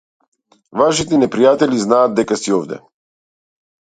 Вашите 0.81 1.19
непријатели 1.23 1.83
знаат 1.85 2.17
дека 2.21 2.39
си 2.45 2.59
овде. 2.59 2.81